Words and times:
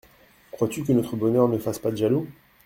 Crois-tu 0.51 0.83
que 0.83 0.93
notre 0.93 1.15
bonheur 1.15 1.47
ne 1.47 1.59
fasse 1.59 1.77
pas 1.77 1.91
de 1.91 1.97
jaloux? 1.97 2.27